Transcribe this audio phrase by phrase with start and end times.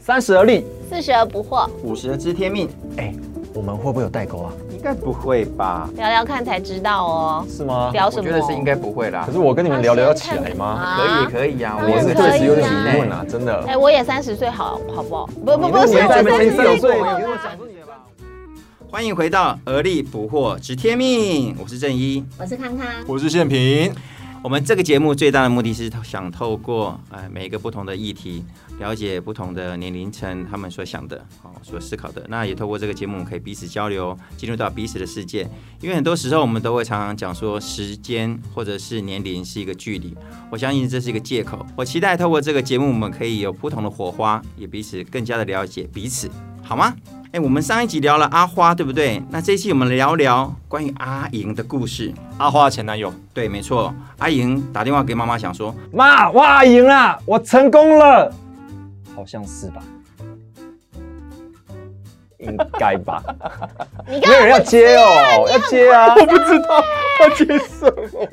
[0.00, 3.14] 三十而立，四十而不惑，五十而知天命，哎，
[3.54, 4.52] 我们会不会有代沟啊？
[4.70, 5.88] 应该不会吧？
[5.96, 7.46] 聊聊看才知道哦。
[7.48, 7.90] 是吗？
[7.92, 8.28] 聊什么？
[8.28, 9.32] 我觉得是应该不会啦可。
[9.32, 10.96] 是我跟你们聊聊得起来吗？
[10.96, 13.64] 可以可以啊，我是确实有点啊疑问啊，真的。
[13.66, 15.26] 哎，我也三十岁，好好不好？
[15.26, 17.00] 不不不我三十岁。
[18.90, 22.22] 欢迎回到而立不惑知天命，我是正一。
[22.38, 23.90] 我是康康，我是宪平，
[24.42, 28.44] 我们这个节目最大的目的是想透过呃每一个不同的议题，
[28.80, 32.26] 了解不同的年龄层他们所想的哦，所思考的。
[32.28, 35.48] 那也透过这个节目，我们可以彼此交流，进入到彼此的世界。
[35.80, 40.12] 因为很多时候我们都会常常讲说，时间或者是年龄是一个距离。
[40.50, 41.64] 我相信这是一个借口。
[41.76, 46.28] 我期待透过这个节目，我们可以有不同的火花，也彼此更加的了解彼此，
[46.64, 46.92] 好吗？
[47.32, 49.22] 哎，我们上一集聊了阿花，对不对？
[49.30, 52.12] 那这一期我们聊聊关于阿莹的故事。
[52.36, 53.10] 阿花的前男友。
[53.32, 58.30] 对，没错，阿莹打电话给妈妈，想说妈，我赢了，我成功了，
[59.16, 59.82] 好像是吧？
[62.36, 63.22] 应该吧？
[64.06, 66.14] 没有人要接哦，要接啊！
[66.14, 66.84] 我不知道
[67.22, 68.28] 要接什么。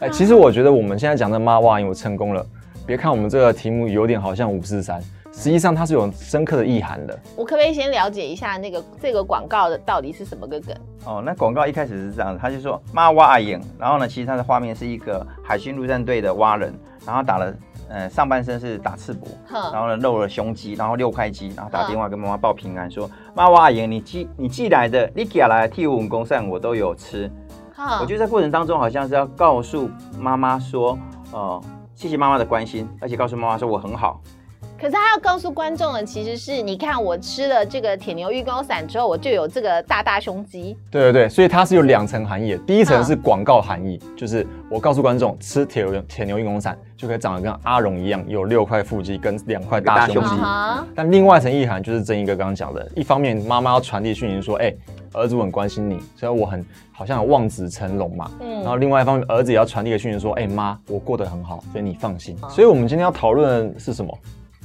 [0.00, 2.44] 哎，其实我觉得我们现在讲的妈哇赢，我成功了。
[2.84, 5.02] 别看我们这个题目有点好像五四三，
[5.36, 7.16] 实际上它是有深刻的意涵的。
[7.36, 10.74] 我可不可以先了解一下那个这个广告的到底是什么个梗？
[11.04, 16.74] 哦，那广告一开始是这样的，他就说妈挖阿莹，然后呢，其实他的画面是一个海军陆战队的蛙人，
[17.06, 17.54] 然后打了
[17.90, 27.30] 呃上半身是打赤膊，然哼，后呢露了胸肌，然后六块肌，然后打电话跟妈妈报平安说妈我阿莹，你寄你寄来的，你寄来的替我们公膳我都有吃。
[27.74, 30.98] 哼我觉得在过程当中好像是要告诉妈妈说，
[31.30, 31.62] 呃，
[31.94, 34.18] 谢谢妈妈的关心，而且告诉妈妈说我很好。
[34.78, 40.76] 可是他要告诉观众的其实是，你看我吃了这个铁牛玉钩散之后，我就有这个大大胸肌。
[40.90, 42.58] 对对对，所以它是有两层含义的。
[42.58, 50.30] 第一层是广告含义，就是我告诉观众吃铁牛铁牛运功散就可以长得跟阿荣一样，有六块腹肌跟两块大胸肌
[50.94, 54.74] 但另外一层意涵就是正一哥刚刚讲的，一方面妈妈要传递讯息说，哎、
[55.14, 58.30] 儿子我很关心你，所以我很好像望子成龙嘛。
[58.40, 62.36] 嗯然后另外一方面，儿子也要传递个讯息说，哎、妈，我过得很好，所以你放心。
[62.50, 64.12] 所以我们今天要讨论的是什么？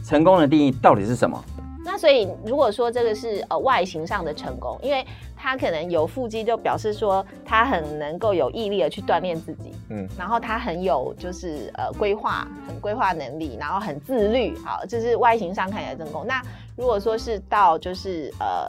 [0.03, 1.43] 成功的定义到底是什么？
[1.83, 16.25] 那所以如果说这个是呃外形上的成功，因为他可能有腹肌，就表示说他很能够有毅力的去锻炼自己，嗯，然后他很有就是呃规划，很规划能力，然后很自律，好，这是外形上看起来成功。
[16.25, 16.39] 那
[16.77, 18.67] 如果说是到就是呃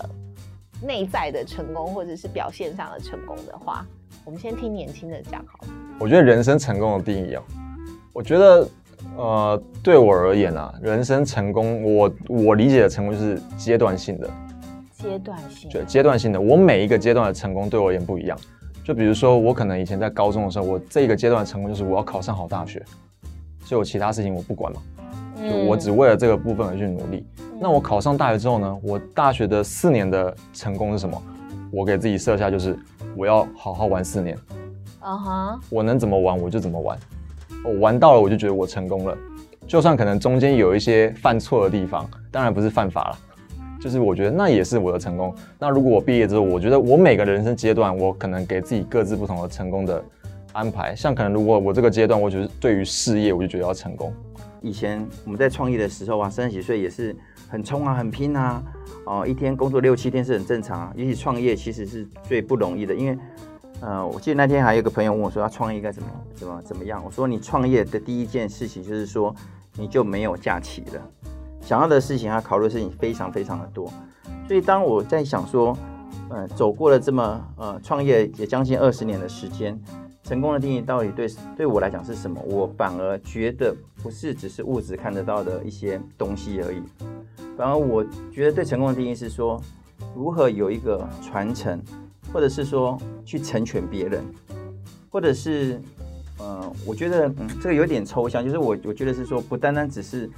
[0.82, 3.84] 内在的成功，或者是表现上的成功的话，
[4.24, 5.68] 我们先听年轻的讲好了。
[5.98, 7.42] 我觉得人生成功的定义哦，
[8.14, 8.66] 我觉得
[9.16, 14.30] 呃，对我而言啊，人生成功，我我理解的成功就是阶段性的，
[14.92, 16.40] 阶段性，对，阶段性的。
[16.40, 18.38] 我每一个阶段的成功对我而言不一样。
[18.82, 22.82] 就比如说，我可能以前在高中的时候，我这个阶段的成功就是我要考上好大学，
[23.64, 24.82] 所以我其他事情我不管嘛，
[25.36, 27.24] 就嗯我只为了这个部分而去努力。
[27.60, 31.22] 那我考上大学之后呢，我大学的四年的成功是什么？
[31.70, 32.76] 我给自己设下就是
[33.16, 34.36] 我要好好玩四年，
[34.98, 36.98] 啊哈，我能怎么玩我就怎么玩，
[37.64, 39.16] 我玩到了我就觉得我成功了。
[39.66, 43.18] 就算可能中间有一些犯错的地方，当然不是犯法了，
[43.80, 45.34] 就是我觉得那也是我的成功。
[45.58, 50.04] 那如果我毕业之后，我觉得我每个人生阶段，我可能给自己各自不同的成功的
[50.52, 50.94] 安排。
[50.94, 54.12] 像可能如果我这个阶段，我觉得对于事业，我就觉得要成功。
[54.60, 57.14] 以前我们在创业的时候啊，三十几岁也是
[57.48, 58.62] 很冲啊，很拼啊，
[59.06, 60.92] 哦，一天工作六七天是很正常啊。
[60.96, 63.18] 尤其创业其实是最不容易的，因为
[63.82, 67.02] 呃，我记得那天还有一个朋友问我说，他创业该怎么怎么怎么样？
[67.04, 69.34] 我说你创业的第一件事情就是说
[69.74, 71.02] 你就没有假期了，
[71.60, 73.92] 想要的事情啊，考虑的事情非常非常的多。
[74.46, 75.76] 所以当我在想说，
[76.28, 79.76] 呃，走过了这么呃创业也将近二十年的时间，
[80.22, 82.40] 成功的定义到底对对我来讲是什么？
[82.42, 86.80] 我反而觉得不是只是物质看得到的一些东西而已，
[87.56, 89.60] 反而我觉得对成功的定义是说，
[90.14, 91.82] 如何有一个传承，
[92.32, 94.24] 或者是说去成全别人，
[95.10, 95.80] 或者是
[96.38, 100.28] 呃，我觉得嗯，这个有点抽象，就是我我觉得是说，不单单只是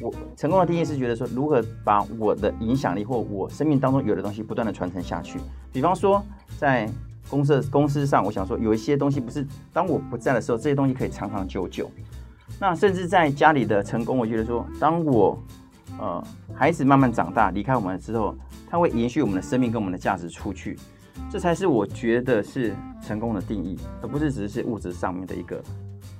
[0.00, 5.38] 我成功的定义是觉得说，如何把我的影响力或我生命当中有的东西不断的传承下去。
[5.72, 6.24] 比方说，
[6.58, 6.90] 在
[7.28, 11.90] 公司公司上，我想说有一些东西不是当我不在的时候，这些东西可以长长久久。
[12.58, 15.38] 那甚至在家里的成功，我觉得说，当我
[15.98, 16.24] 呃
[16.54, 18.34] 孩子慢慢长大离开我们之后，
[18.68, 20.76] 他会延续我们的生命跟我们的价值出去，
[21.28, 25.62] 这才是我觉得是成功的定义，而不是只是物质上面的一个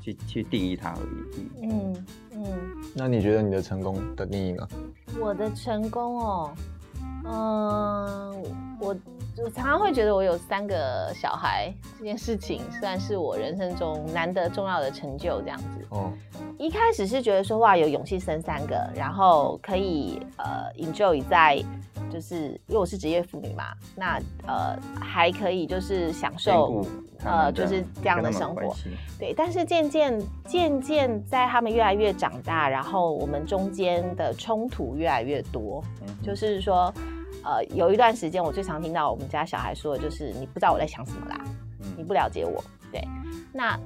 [0.01, 1.03] 去去定义它而
[1.37, 1.67] 已。
[1.67, 2.45] 嗯嗯，
[2.95, 4.69] 那你觉得你的成功的定义呢？
[5.21, 6.53] 我的成功哦，
[7.25, 8.43] 嗯，
[8.81, 8.97] 我
[9.43, 15.87] 我常常会觉得我有三个小孩这件事情，算是我人生中难得重要的成就，这样子。
[15.91, 16.13] 哦，
[16.59, 21.63] 一开始是觉得说哇，有勇气生三个，然后可以呃 enjoy 在，
[22.13, 26.85] 就是因为我是职业妇女嘛，那呃还可以就是享受
[27.25, 28.77] 呃就是这样的生活。
[29.19, 35.83] 对，但是渐渐渐渐在他们越来越长大，然后我们中间的冲突越来越多，
[36.23, 36.93] 就是说。
[37.43, 41.41] 呃，有一段时间，我最常听到我们家小孩说的就是“你不知道我在想什么啦，
[41.97, 42.63] 你不了解我”。
[42.93, 43.03] 对，
[43.53, 43.79] 那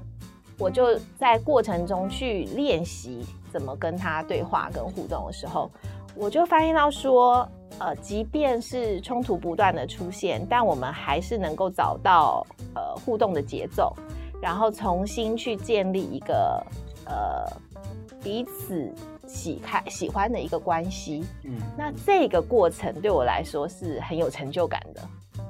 [0.59, 5.71] 我就在过程中去练习怎么跟他对话跟互动的时候，
[6.17, 7.49] 我就发现到说，
[7.79, 13.95] 呃，即便是冲突不断的出现，但我们还是能够找到呃互动的节奏，
[14.43, 16.65] 然后重新去建立一个
[17.07, 17.47] 呃
[18.23, 18.93] 彼此。
[19.27, 25.01] 喜开喜欢的一个关系，嗯，那这个过程对我来说是很有成就感的。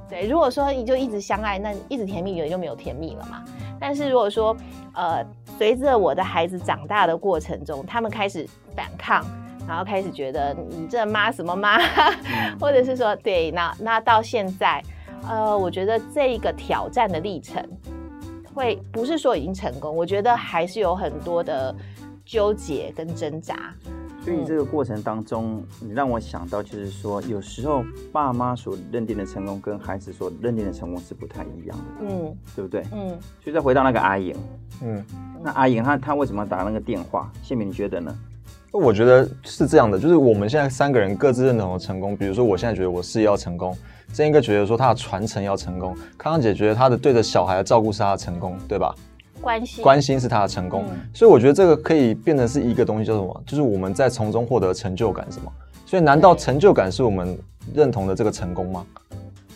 [0.09, 3.45] 对，如果说你就一直相爱，那一直甜蜜，远就没有甜蜜了嘛。
[3.81, 4.55] 但是如果说，
[4.93, 5.25] 呃，
[5.59, 9.25] 随着我的孩子长大的过程中，他们开始反抗，
[9.67, 11.79] 然后开始觉得你这妈什么妈，
[12.61, 14.83] 或者是说，对，那那到现在，
[15.29, 17.67] 呃，我觉得这一个挑战的历程，
[18.55, 21.75] 会不是说已经成功，我觉得还是有很多的。
[22.25, 23.75] 纠结跟挣扎，
[24.25, 32.83] 所以这个过程当中，你让我想到，就是说，有时候爸妈所认定的成功，跟孩子所认定的成功是不太一样的，嗯，对不对？
[32.93, 33.09] 嗯，
[33.43, 34.35] 所以再回到那个阿莹，
[34.83, 35.05] 嗯，
[35.43, 37.31] 那阿莹她她为什么要打那个电话？
[37.43, 38.17] 谢敏，你觉得呢？
[38.73, 43.77] 我觉得是这样的，就是我们现在三个人各自认同的成功，比如说我现在觉得我事业要成功，
[44.13, 48.93] 这应该觉得说他的传承要成功，康康姐觉得他的对着小孩的照顾是他的成功，对吧？
[49.45, 53.43] 关心关心是他的成功，所以我觉得这个可以变成是一个东西，叫什么？
[53.45, 55.53] 就是我们在从中获得成就感，什么？
[55.85, 57.39] 所以难道成就感是我们
[57.75, 58.87] 认同的这个成功吗？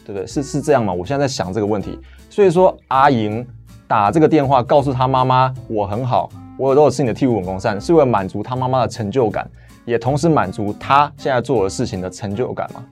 [0.04, 0.26] 对不对？
[0.26, 0.92] 是是这样吗？
[0.92, 1.98] 我现在在想这个问题。
[2.28, 3.44] 所以说，阿莹
[3.86, 9.50] 打这个电话告诉他妈妈我很好，我都有吃你的替补公善，是为了满足他妈妈的成就感，
[9.86, 12.84] 也同时满足他现在做的事情的成就感吗？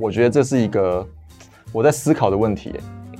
[0.00, 1.06] 我觉得这是一个
[1.70, 2.72] 我在思考的问题。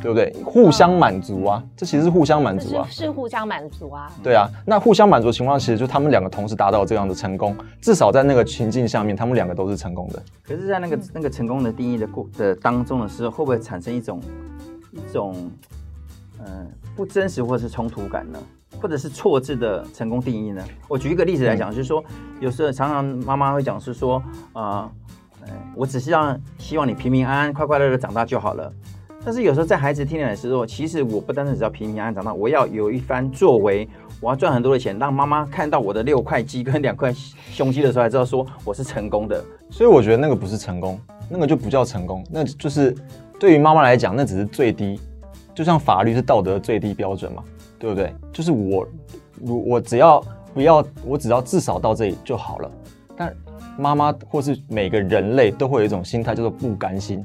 [0.04, 0.30] 对不对？
[0.44, 4.12] 互相满足啊，这其实是互相满足啊，是互相满足啊。
[4.22, 10.22] 对啊，那互相满足的情况，其实就他们两个同时达到这样的成功，至少在那个情境下面，他们两个都是成功的。
[10.46, 14.20] 可是，在那个那个成功的定义的过的当中的时候，会不会产生一种
[14.92, 15.34] 一种
[16.40, 18.38] 嗯不真实或者是冲突感呢？
[18.82, 20.62] 或者是错字的成功定义呢？
[20.86, 22.04] 我举一个例子来讲，就是说，
[22.40, 24.22] 有时候常常妈妈会讲是说，
[24.52, 24.90] 啊，
[25.74, 28.70] 我只是让希望你平平安安、快快乐乐长大就好了。
[29.24, 33.88] 但是有时候在孩子听的时候，其实我不单单只要平平安安长大，我要有一番作为，
[34.20, 37.10] 我要赚很多的钱，让妈妈看到我的六块肌跟两块
[37.50, 39.42] 胸肌的时候，才知道说我是成功的。
[39.70, 42.94] 所以我觉得那个不是成功，那个就不叫成功，那就是
[43.40, 45.00] 对于妈妈来讲，那只是最低，
[45.54, 47.42] 就像法律是道德最低标准嘛，
[47.78, 48.14] 对不对？
[48.30, 48.86] 就是我，
[49.40, 50.22] 我我只要
[50.52, 52.70] 不要，我只要至少到这里就好了。
[53.16, 53.34] 但
[53.78, 57.24] 妈妈或是每个人类都会有一种心态，叫做不甘心。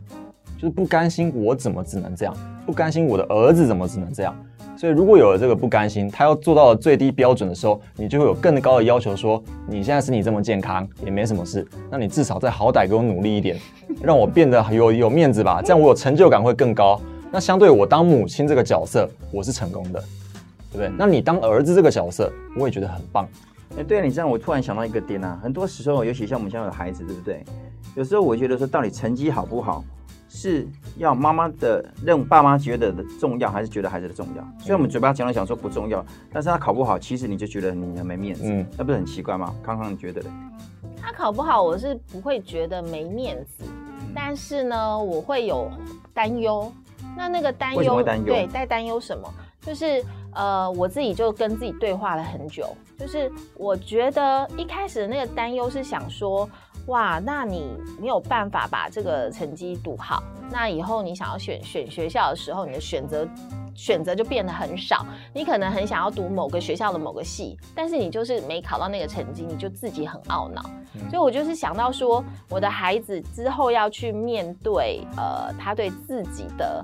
[0.60, 2.36] 就是不甘心，我怎么只能这样？
[2.66, 4.36] 不甘心，我的儿子怎么只能这样？
[4.78, 13.58] 所以，如果有了这个不甘心，他要做到了最低标准的时候，你就会有更高的要求，说你现在身体这么健康，也没什么事，那你至少再好歹给我努力一点，
[14.02, 17.00] 让我变得有有面子吧，这样我有成就感会更高。
[17.32, 20.04] 那相对我当母亲这个角色，我是成功的，
[20.72, 20.92] 对不对？
[20.98, 23.25] 那你当儿子这个角色，我也觉得很棒。
[23.78, 27.46] 哎，对啊，你这样我突然想到一个点啊，很多时候，尤其像我们家有孩子，对不对？
[27.96, 29.84] 有时候我觉得说，到底成绩好不好？
[30.29, 30.65] 是
[30.98, 34.43] 要妈妈的认爸妈觉得的重要，还是觉得孩子的重要？
[34.59, 39.53] 虽然我们嘴巴讲了讲说不重要，但是他考不好，其实你就觉得你很没面子，嗯，那不是很奇怪吗？
[39.63, 40.27] 康康你觉得嘞？
[41.01, 43.63] 他考不好，我是不会觉得没面子，
[44.13, 45.69] 但是呢，我会有
[46.13, 46.71] 担忧。
[47.17, 49.27] 那那个担忧，对，在担忧什么？
[49.62, 56.48] 就是呃，我自己就跟自己对话了很久，就是我觉得一开始的那个担忧是想说。
[56.89, 63.27] 哇，那你没有办法把这个成绩读好，那以后你想要选选学校的时候，你的选择
[63.75, 65.05] 选择就变得很少。
[65.31, 70.63] 你可能很想要读某个学校的某个系，但是你就是没考到那个成绩，你就自己很懊恼。
[71.12, 76.84] 所以我就是想到说，我的孩子之后要去面对呃他对自己的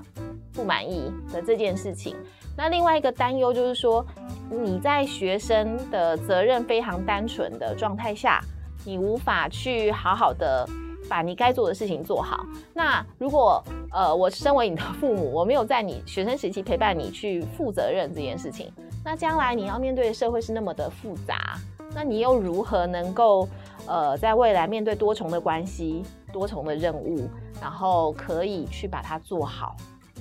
[0.52, 2.14] 不满意的这件事情。
[2.56, 4.06] 那另外一个担忧就是说，
[4.48, 8.40] 你在学生的责任非常单纯的状态下。
[8.86, 10.64] 你无法去好好的
[11.10, 12.46] 把你该做的事情做好。
[12.72, 13.62] 那如果
[13.92, 18.72] 呃，我身为你的父母，我没有在你学生时期陪伴你去负责任这件事情，
[19.04, 21.58] 那将来你要面对的社会是那么的复杂，
[21.94, 23.48] 那你又如何能够
[23.86, 26.04] 呃，在未来面对多重的关系？
[26.32, 27.28] 多重的任务，
[27.60, 29.74] 然后可以去把它做好，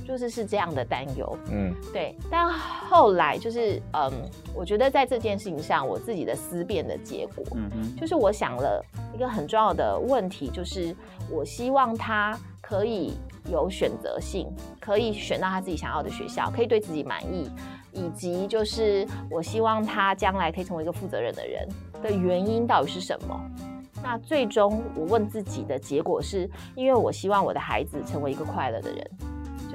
[0.05, 1.37] 就是是这样的担忧。
[1.51, 4.11] 嗯对，但后来就是，嗯，
[4.53, 8.83] 我觉得在这件事情上，我自己的思辨的结果，嗯哼，就是我想了
[9.13, 10.95] 一个很重要的问题，就是
[11.29, 13.13] 我希望他可以
[13.51, 14.47] 有选择性，
[14.79, 17.49] 可以选到他自己想要的学校，可以对自己满意，
[17.91, 21.67] 以及就是我希望他将来可以成为一个负责任的人
[22.03, 23.39] 的原因到底是什么？
[24.03, 29.11] 那最终我问自己的结果是，因为我希望我的孩子成为一个快乐的人，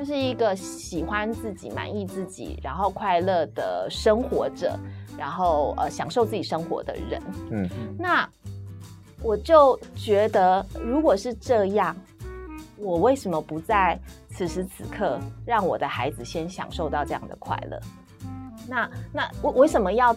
[0.01, 4.75] 就是一个喜欢自己、满意自己，然后快乐的生活着，
[5.19, 7.23] 然后呃享受自己生活的人。
[7.51, 8.27] 嗯那
[9.23, 11.95] 我就觉得，如果是这样，
[12.79, 17.79] 我为什么不在此时此刻让我的孩子先享受到这样的快乐？
[18.67, 20.17] 那那我为什么要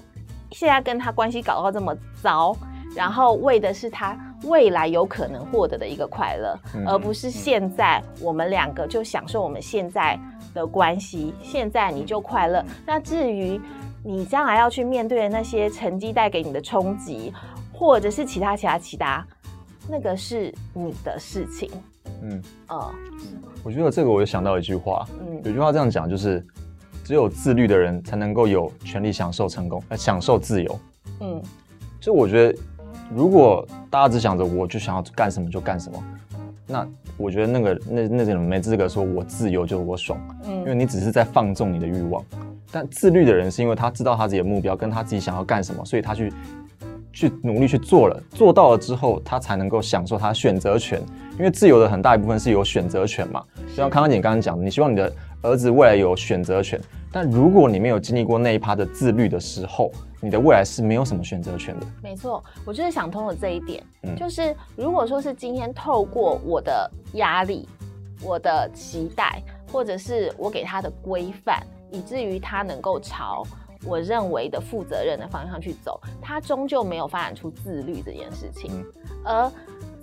[0.51, 2.55] 现在跟他关系搞到这么糟？
[2.95, 10.19] 然后为的是他未来有可能获得的一个快乐，嗯而不是现在我们两个就享受我们现在
[10.53, 12.63] 的关系，现在你就快乐。
[12.85, 13.59] 那至于
[14.03, 17.33] 你将来要去面对的那些成绩带给你的冲击，
[17.73, 19.25] 或者是其他其他其他，
[19.88, 21.71] 那个是你的事情。
[22.21, 22.91] 嗯，哦，
[23.63, 26.45] 我觉得这个我就想到一句话，嗯有句话这样讲，就是
[27.03, 30.79] 只有自律的人才能够有权利享受成功，呃，享受自由。
[31.21, 31.41] 嗯
[32.01, 32.59] 所以我觉得，
[33.13, 36.03] 如果大家只想着我就想要干什么就干什么，
[36.65, 40.51] 那我觉得那个那那种没资格说我自由就是我爽，嗯。
[40.62, 42.25] 因为嗯你只是在放纵你的欲望。
[42.71, 46.33] 但自律的人是因为他知道他自己的目标跟他自己想要干什么，所以他去
[47.12, 51.00] 去努力去做了，做到了之后，他才能够享受他选择权。
[51.38, 56.81] 因为自由的很大一部分是有选择权嘛，就像康康姐刚刚讲的，你希望你的儿子未来有选择权，
[57.12, 59.91] 但如果你没有经历过那一趴的自律的时候，
[60.24, 61.86] 你的未来是没有什么选择权的。
[62.01, 67.68] 没错，我就是想通了这一点，嗯就是如果说是今天透过我的压力、
[68.22, 71.62] 我的期待，或者是我给他的规范，
[71.92, 73.44] 以至于他能够朝
[73.86, 78.72] 我认为的负责任的方向去走，他终究没有发展出自律这件事情，
[79.25, 79.51] 嗯而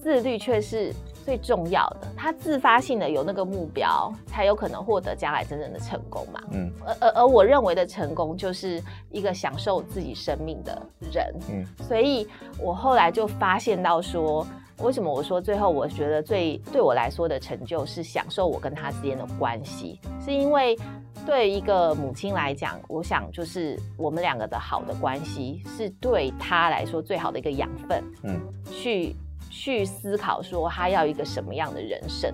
[0.03, 0.93] 自律却是
[1.25, 2.09] 最重要的。
[2.17, 6.41] 他自发性的有那个目标，才有可能获得将来真正的成功嘛。
[6.53, 10.81] 嗯而而而我认为的成功，就是一个享受自己生命的
[11.13, 11.35] 人。
[11.51, 12.27] 嗯所以
[12.59, 14.47] 我后来就发现到说，
[14.79, 20.79] 为什么我说最后我觉得最对我来说的成就是享受我跟他之间的关系，是因为
[21.27, 28.41] 对一个母亲来讲，我想就是我们两个的好的关系是对他来说最好的一个养分，嗯。
[28.73, 29.15] 去
[29.51, 32.33] 去思考说他要一个什么样的人生。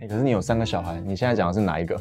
[0.00, 1.98] 欸可是你有三个小孩，你现在讲的是哪一个？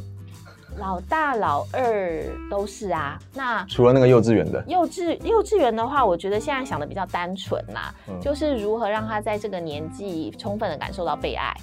[0.77, 11.55] 老大、老二都是啊，那除了那个幼稚园的，幼稚幼稚园的话，我觉得现在想的比较单纯啦，嗯就是如何让他在这个年纪充分的感受到被爱，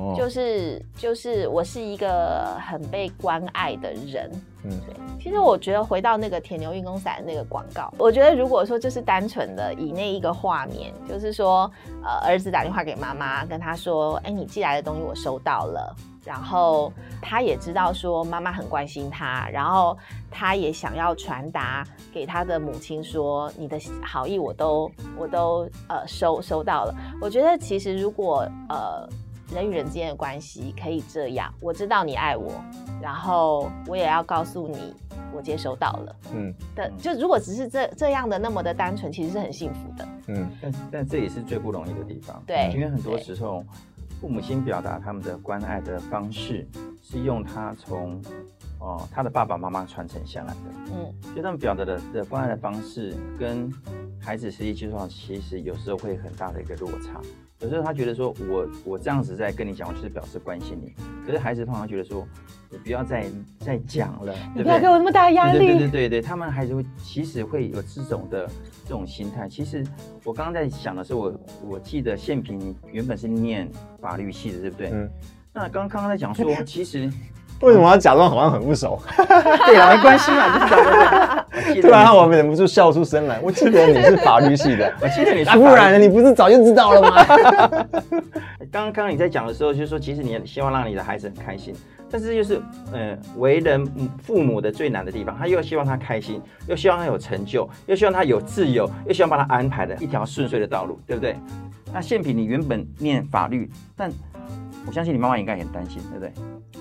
[0.00, 4.30] 哦就是就是我是一个很被关爱的人。
[4.62, 11.70] 嗯对，其实我觉得回到那个铁牛运动伞那个广告，我觉得如果说就是单纯的以那一个画面，就是说
[12.02, 15.96] 呃儿子打电话给妈妈，跟他说，哎，你寄来的东西我收到了。
[16.22, 16.92] 然后
[17.22, 19.96] 他也知道说妈妈很关心他，然后
[20.30, 26.94] 他也想要传达给他的母亲说你的好意我都我都呃收收到了。
[27.22, 29.08] 我觉得其实如果呃
[29.54, 32.52] 人与人之间的关系可以这样，我知道你爱我，
[33.02, 34.94] 然后我也要告诉你
[35.32, 36.90] 我接收到了嗯的。
[36.98, 40.08] 就如果只是这这样的那么的单纯，其实是很幸福的。
[40.28, 42.40] 嗯但但这也是最不容易的地方。
[42.46, 43.64] 对因为很多时候，
[44.20, 46.66] 父母亲表达他们的关爱的方式，
[47.02, 48.22] 是用他从
[48.80, 50.60] 哦他的爸爸妈妈传承下来的。
[50.92, 53.72] 嗯，所以他们表达的的关爱的方式，跟
[54.20, 57.20] 孩子实际接触上，其实有时候会很大的一个落差。
[57.60, 60.94] 有时候他觉得说我我这样子在跟你讲，我就是表示关心你。
[61.26, 62.26] 可是孩子通常觉得说，
[62.70, 63.26] 你不要再
[63.58, 65.80] 再讲了，你不要给我那么大的压力对对力。
[65.80, 68.48] 对对对，他们孩子会其实会有这种的
[68.84, 69.46] 这种心态。
[69.46, 69.86] 其实
[70.24, 73.70] 我刚刚在想的是，我我记得宪平原本是念
[74.00, 74.90] 法律系的，对不对？
[74.94, 75.10] 嗯，
[75.52, 77.12] 那刚刚刚在讲说， 其实
[77.60, 78.98] 为什么要假装好像很不熟？
[79.66, 81.82] 对啊，没关系嘛，就是这样？
[81.82, 83.38] 突然我忍不住笑出声来。
[83.42, 85.98] 我记得你是法律系的， 我记得你是啊不然呢？
[85.98, 87.86] 你不是早就知道了吗？
[88.72, 91.74] 刚刚你在讲的时候，就是说，其实你也希望让你的孩子很开心，
[92.10, 92.62] 但是就是，
[92.92, 101.36] 呃，为人母父母的最难的地方，他又希望他开心，又希望他有成就，又希望他有自由，又希望帮他安排的一条顺遂的道路，对不对？
[101.92, 104.10] 那宪平，你原本念法律，但
[104.86, 106.32] 我相信你妈妈应该很担心，对不对？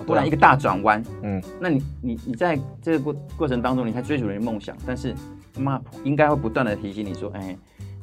[0.05, 5.13] 突然一个大转弯，嗯，那你你你在这个过过程当中，你还追逐你的梦想，但是
[5.57, 7.55] 妈妈应该会不断的提醒你说，哎，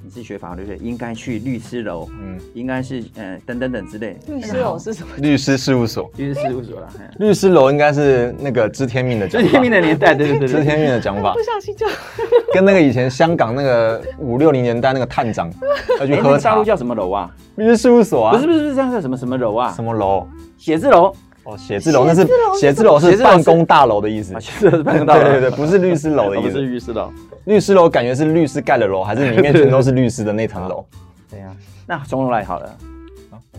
[0.05, 4.16] 你是学法律的，应该去律师楼，嗯，应该是呃等等等之类。
[4.28, 5.09] 律师楼是什么？
[5.19, 11.33] 律师事务所，律师事务所啦，嘿律师楼应该是那个知天命的讲法，知天命的年代，对对对对，知天命的讲法。
[11.33, 11.87] 不，小心就
[12.52, 15.50] 跟那个以前香港那个五六零年代那个探长
[15.99, 16.50] 要去哎，那喝茶。
[16.50, 17.35] 个大陆，叫什么楼啊？
[17.57, 19.73] 律师事务所啊，不是不是不是这样叫什么什么楼啊？
[19.73, 19.83] 什？
[19.83, 20.26] 么楼？
[20.59, 21.12] 写字楼
[21.47, 22.26] 哦，写字楼那是
[22.59, 24.41] 写字楼是办公大楼的意思啊，。
[24.41, 26.61] 写字楼是办公大楼，对对对，不是律师楼的哦不是。
[26.61, 27.12] 律师楼。
[27.45, 30.85] 律师楼感觉是律师盖的楼，还是里面全都是律师的那层楼？
[31.31, 31.47] 对呀，
[31.87, 32.76] 那从头来好了。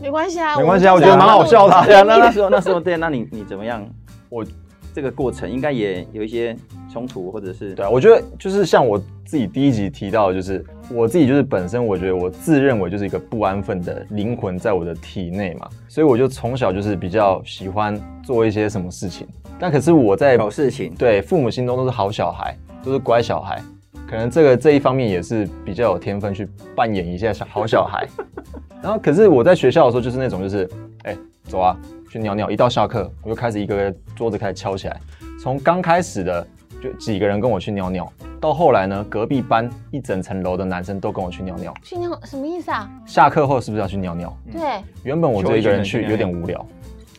[0.01, 3.84] 没关系啊，没关系啊我觉得蛮好笑的啊对啊，那那时候那时候对，那你你怎么样？
[4.29, 4.46] 我
[4.94, 6.56] 这个过程应该也有一些
[6.91, 19.27] 冲突，或者是对啊，我觉得就是像我自己第一集提到的，就是我自己就是本身我觉得我自认为就是一个不安分的灵魂在我的体内嘛，所以我就从小就是比较喜欢做一些什么事情，
[19.60, 20.94] 但可是我在搞事情。
[20.98, 23.62] 对父母心中都是好小孩，都是乖小孩，
[24.10, 28.08] 可能这个这一方面也是比较有天分去扮演一下小好小孩。
[28.82, 30.70] 然后可是我在学校的时候就是那种就是，
[31.03, 31.75] 哎、走啊，
[32.10, 32.50] 去尿尿。
[32.50, 34.98] 一到下课，我就开始一个个桌子开始敲起来。
[35.41, 36.48] 从刚开始的
[36.81, 41.74] 就几个人跟我去尿尿，到后来呢，隔壁班一整层楼的男生都跟我去尿尿。
[41.84, 42.89] 去尿什么意思啊？
[43.05, 44.36] 下课后是不是要去尿尿？
[44.51, 46.63] 对，原本我就一个人去有点无聊，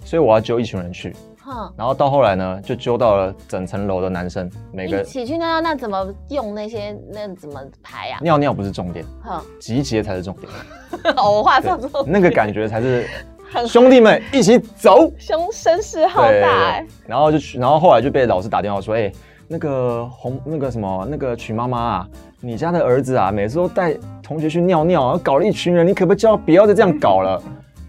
[0.05, 1.15] 所以我要揪一群人去。
[1.41, 8.21] 哼，然后到后来呢，就揪到了整层楼的男生，每个一起去尿尿，那怎么用那些那怎么排啊？
[8.23, 10.53] 尿尿不是重点，哼，集结才是重点。
[11.17, 13.07] 哦我话说错， 那个感觉才是
[13.67, 15.11] 兄弟们一起走。
[15.19, 16.87] 凶声势浩大哎。
[17.07, 19.11] 然后就去，然后后来就被老师打电话说，哎、
[19.51, 22.09] 那个红那个什么那个曲妈妈啊，
[22.41, 27.43] 你家的儿子啊，每次都带同学去尿尿，搞了一群人，你可不可以叫不要再这样搞了？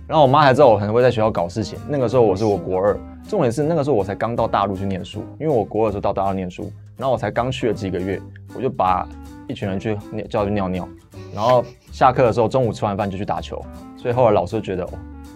[0.07, 1.77] 然后我妈还知道我可能会在学校搞事情。
[1.87, 2.97] 那个时候我是我国二，
[3.27, 8.21] 重点是那个时候我才刚到大陆去念书，因为我国二的时候到大陆念书，然后我才刚去了几个月，
[8.55, 9.05] 我就把
[9.47, 9.97] 一群人去
[10.29, 10.87] 叫去尿尿，
[11.35, 13.61] 然后下课的时候中午吃完饭就去打球，
[13.97, 14.89] 所以后来老师觉得哦，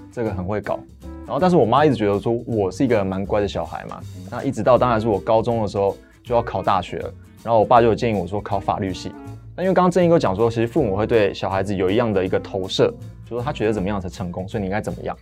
[0.10, 0.80] 这个很会搞。
[1.26, 4.00] 然后，但是我妈一直觉得说我是一个蛮乖的小孩嘛。
[4.30, 7.14] 那一直到当然是我高中的时候就要考大学了，
[7.44, 9.12] 然后我爸就有建议我说考法律系。
[9.56, 12.92] 那因为刚刚正义哥讲说，其实父母会对小孩子有一样的一个投射，
[13.26, 15.16] 就说他觉得怎么样才成功，所以你应该怎么样。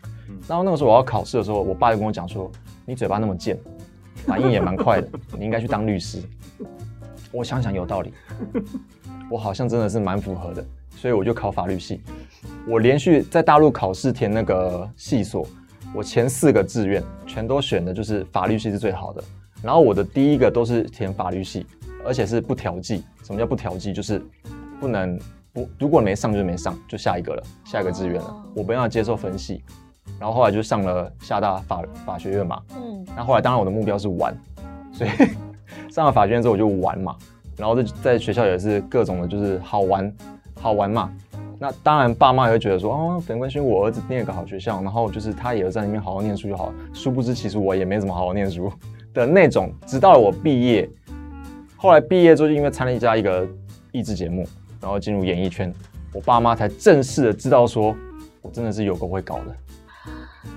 [0.48, 2.50] 然后那个时候我要考试的时候，我爸就跟我讲说，
[2.86, 3.58] 你嘴巴那么贱，
[4.26, 6.22] 反应也蛮快的， 你应该去当律师。
[7.32, 8.14] 我想想有道理，
[9.30, 12.02] 我好像真的是蛮符合的，所以我就考法律系。
[12.68, 15.48] 我连续在大陆考试填那个系所，
[15.94, 19.24] 我前四个志愿全都选的就是法律系是最好的。
[19.62, 21.66] 然后我的第一个都是填法律系，
[22.06, 23.04] 而且是不调剂。
[23.24, 23.94] 什么叫不调剂？
[23.94, 24.22] 就是
[24.80, 25.20] 不能
[25.54, 28.44] 不如果没上就没上，就下一个了，下一个志愿了哦。
[28.56, 29.64] 我不要接受分系。
[30.20, 32.62] 然后后来就上了厦大法法学院嘛。
[32.76, 34.36] 嗯，那后来当然我的目标是玩，
[34.92, 35.10] 所以
[35.92, 37.16] 上了法学院之后我就玩嘛。
[37.58, 40.12] 然后在在学校也是各种的，就是好玩，
[40.60, 41.12] 好玩嘛。
[41.60, 46.74] 那当然，爸妈也会觉得说，哦，等关心我儿子念一个好学校，然后就是他也在那边好好念书就好了。
[46.92, 48.72] 殊不知，其实我也没怎么好好念书
[49.14, 49.74] 的那种。
[49.86, 50.90] 直到我毕业，
[51.76, 53.48] 后来毕业之后，就因为参加一个
[53.92, 54.48] 益智节目，
[54.80, 55.74] 然后进入演艺圈，
[56.14, 57.96] 我爸妈才正式的知道说，
[58.42, 59.56] 我真的是有够会搞的。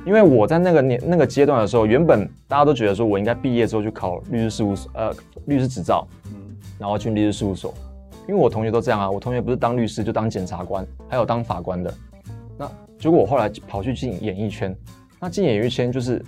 [0.07, 5.15] 因为我在那个年那个阶段的时候，原本大家都觉得说我应该毕业之后去考律师事务所，呃，
[5.47, 7.73] 律师执照，嗯然后去律师事务所。
[8.27, 11.93] 因为我同学都这样啊，我同学不是当律师就当检察官，还有当法官的。
[12.57, 14.75] 那结果我后来跑去进演艺圈，
[15.21, 16.25] 那进演艺圈就是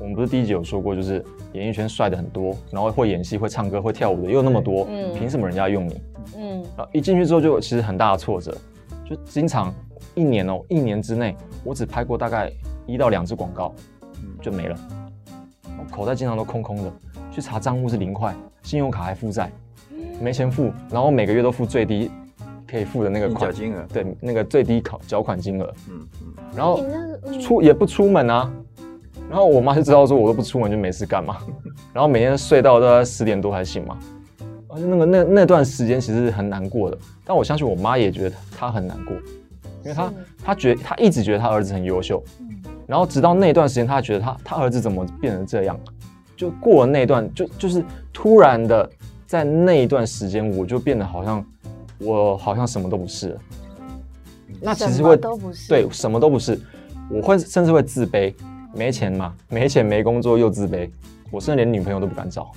[0.00, 5.12] 我们不是第一集有说过，就是演艺圈帅的很多，然后会演戏、会唱歌、会跳舞的又那么多，嗯。
[5.14, 6.00] 凭什么人家用你？
[6.36, 8.56] 嗯，然后一进去之后就其实很大的挫折，
[9.04, 9.74] 就经常
[10.14, 11.34] 一年哦，一年之内
[11.64, 12.52] 我只拍过大概
[12.86, 13.74] 一到两支广告，
[14.40, 14.76] 就没了，
[15.90, 16.92] 口袋经常都空空的，
[17.32, 18.32] 去查账户是零块，
[18.62, 19.50] 信用卡还负债，
[20.20, 22.08] 没钱付，然后每个月都付最低
[22.70, 26.84] 可以付的那个款，金额，对，那个最低考缴款金额，嗯嗯，然后
[27.40, 28.52] 出也不出门啊。
[29.28, 31.36] 然后我妈就知道说我都不出门就没事干嘛，
[31.92, 33.98] 然后每天睡到大概十点多才醒嘛。
[34.68, 39.16] 而且那个那那段时间其实是很难过的，但我相信我妈也觉得她很难过，
[39.82, 40.14] 因为她是。
[40.44, 42.22] 她觉她一直觉得她儿子很优秀，
[42.86, 45.78] 然后直到那段时间，她觉得她她儿子怎么变成这样，
[46.36, 48.88] 就过了那段就就是突然的
[49.26, 51.44] 在那一段时间，我就变得好像
[51.98, 53.40] 我好像什么都不是了。
[54.60, 55.68] 那其实会都不是。
[55.68, 56.58] 对，什么都不是，
[57.10, 58.34] 我会甚至会自卑，
[58.78, 60.88] 没钱嘛，没钱没工作又自卑，
[61.32, 62.52] 我甚至连女朋友都不敢找。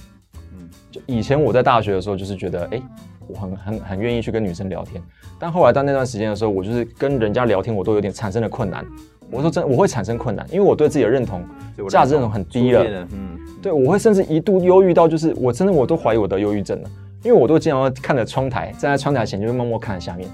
[0.53, 2.81] 嗯就以前我在大学的时候，就是觉得，哎、
[3.27, 5.01] 我很很很愿意去跟女生聊天，
[5.39, 8.86] 但后来到那段时间的时候，我就是跟人家聊天，我都有点产生了困难。
[9.31, 11.43] 我说真，我会产生困难，因为我对自己的认同
[11.89, 16.89] 价值认同很低了嗯，对，我会甚至一度忧郁到，就是我真的我都怀疑我得忧郁症了，
[17.23, 20.29] 因为我都经常看着窗台，站在窗台前就会默默看着下面，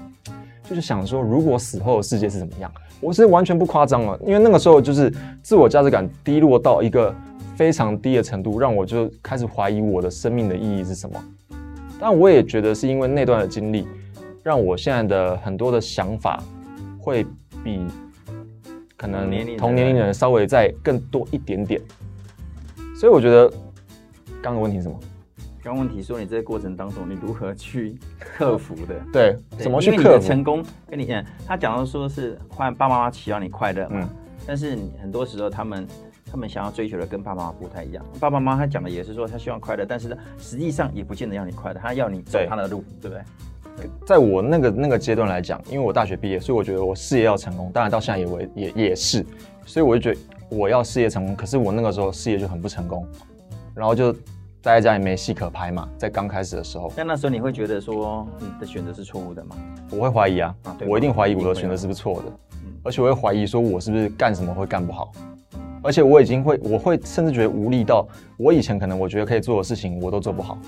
[0.68, 2.70] 就是想说，如果死后的世界是怎么样？
[3.00, 7.14] 我是完全不夸张了，因为那个时候就是自我价值感低落到一个
[7.56, 11.22] 非常低的程度，让我就开始怀疑我的生命的意义是什么。
[12.00, 13.86] 但我也觉得是因为那段的经历，
[14.42, 16.42] 让我现在的很多的想法
[16.98, 17.24] 会
[17.62, 17.84] 比
[18.96, 21.80] 可能同年龄的人稍微再更多一点点。
[22.98, 23.48] 所以我觉得
[24.42, 24.98] 刚刚的问题是什么？
[25.62, 28.94] 刚问题说你这个过程当中，你如何去克服的？
[29.12, 30.20] 对，对怎么去因为你克服？
[30.20, 30.64] 的成功？
[30.88, 34.08] 跟你讲，他讲到说是换爸爸妈妈期望你快乐嘛，嗯
[34.46, 35.86] 但是你很多时候他们
[36.30, 38.04] 他们想要追求的跟爸爸妈妈不太一样。
[38.18, 43.22] 爸爸妈妈他讲的也是说他希望快乐，但是呢，实际上也不见得要你快乐，他要你走他的路，对不对？
[44.06, 49.24] 在我那个那个阶段来讲，因为我大学毕业，所以我觉得我事业要成功，当然到现在也为也也是，
[49.66, 53.06] 所以我就觉得我要事业成功，可是我那个时候事业就很不成功，
[53.74, 54.12] 然后就
[54.60, 59.56] 待在家里没戏可拍嘛，在刚开始的时候，但那时候你会觉得说你的选择是错误的吗？
[59.90, 62.24] 我会怀疑啊，啊我一定怀疑我的选择是不是错的，
[62.64, 62.72] 嗯。
[62.82, 65.12] 而且我会怀疑说我是不是干什么会干不好，
[65.82, 70.58] 而且我已经会，我会甚至觉得无力到我以前可能我觉得可以做的事情我都做不好，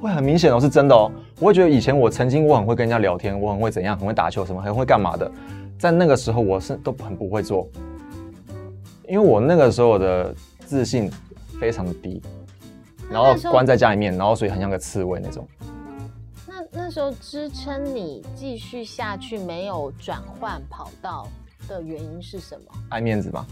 [0.00, 5.30] 会很明显哦，是真的哦，我会觉得以前我曾经我很会跟人家聊天，我很会怎样，很会打球什么，很会干嘛的，
[5.78, 7.68] 在那个时候我是都很不会做，
[9.08, 10.34] 因为我那个时候的
[10.66, 11.10] 自信
[11.60, 12.22] 非常的低，
[13.10, 15.46] 然后关在家里面，然后所以很像个刺猬那种。
[16.46, 21.26] 那那时候支撑你继续下去没有转换跑道
[21.68, 22.66] 的原因是什么？
[22.90, 23.44] 爱面子吧，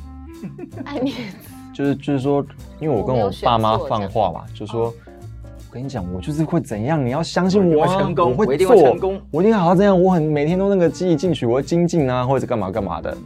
[0.84, 1.36] 爱面子。
[1.74, 2.44] 就是就是说，
[2.80, 13.16] 因为我跟我爸妈放话嘛，就说，我跟你讲，我就是会怎样，你要相信我、啊，我一定会成功我会我一定会做成功我一定好好这样，我很每天都那个积极进取，我会精进啊，或者干嘛干嘛的，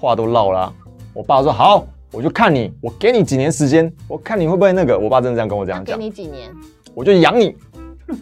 [0.00, 0.72] 话都唠啦、
[1.14, 4.98] 我爸说好，我就看你，我给你几年时间，我看你会不会那个。
[4.98, 6.50] 我爸真的这样跟我这样讲，你几年？
[6.94, 7.54] 我就养你。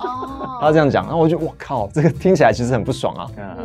[0.00, 3.30] 哦， 他这样讲，然后我就我靠，这个听起来其实很不爽啊。
[3.36, 3.56] 嗯，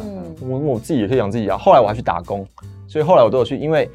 [0.41, 1.57] 嗯，我我自己也可以养自己啊。
[1.57, 2.45] 后来我还去打工，
[2.88, 3.89] 所以后来我都有去，因为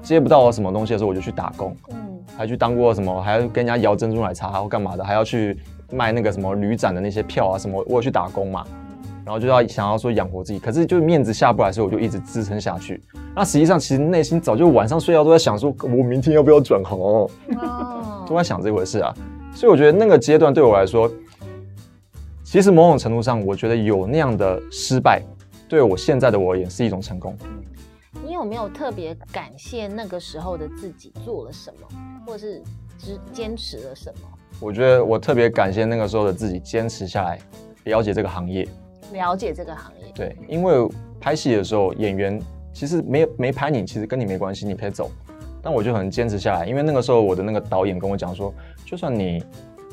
[0.00, 1.76] 接不到什么东西的时候，我就去打工。
[1.90, 1.96] 嗯，
[2.36, 5.58] 还去当过什么，还要跟人家摇珍珠奶茶或干嘛的，还要去
[5.90, 8.64] 卖那个什么旅展的那些票啊什么，我有去打工嘛，
[9.24, 13.02] 然后就要想要说养活自己，可是就面子下不来，所以我就一直支撑下去。
[13.34, 19.14] 那实际上其实内心早就晚上睡觉都在想说，我明天要不要转行哦，哦 都在想这回事啊。
[19.54, 21.10] 所以我觉得那个阶段对我来说，
[22.42, 25.22] 其实某种程度上，我觉得有那样的失败，
[25.68, 27.36] 对我现在的我而言是一种成功。
[28.22, 31.86] 你有没有特别感谢那个时候的自己做了什么，
[32.26, 32.62] 或是
[32.98, 34.28] 只坚持了什么？
[34.60, 37.38] 我觉得我特别感谢那个时候的自己坚持下来，
[37.84, 38.66] 了解这个行业。
[39.12, 40.88] 了解这个行业，对，因为
[41.20, 42.40] 拍戏的时候，演员
[42.72, 45.10] 其实没没拍你，其实跟你没关系，你可以走。
[45.62, 48.52] 但我就很坚持下来，因为那个时候我的那个导演跟我讲说，
[48.84, 49.42] 就算你